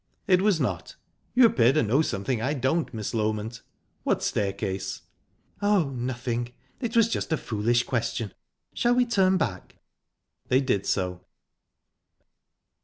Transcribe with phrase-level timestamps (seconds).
[0.25, 0.95] "It was not.
[1.35, 3.61] You appear to know something I don't, Miss Loment.
[4.01, 5.03] What staircase?"
[5.61, 6.53] "Oh, nothing.
[6.79, 9.75] It was just a foolish question...Shall we turn back?"
[10.47, 11.21] They did so.